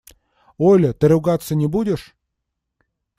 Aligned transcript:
–Оля, 0.69 0.93
ты 0.93 1.09
ругаться 1.09 1.53
не 1.53 1.67
будешь? 1.67 2.15